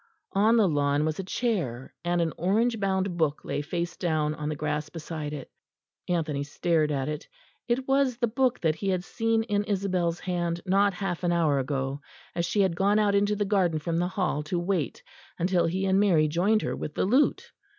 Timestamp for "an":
2.21-2.33, 11.23-11.31